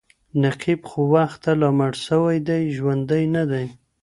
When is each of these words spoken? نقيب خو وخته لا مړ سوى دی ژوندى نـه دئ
نقيب 0.43 0.81
خو 0.89 1.01
وخته 1.15 1.51
لا 1.61 1.69
مړ 1.77 1.91
سوى 2.07 2.37
دی 2.47 2.61
ژوندى 2.75 3.21
نـه 3.33 3.43
دئ 3.51 3.67